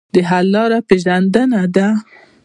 [0.29, 1.87] حل لاره پېژندنه ده.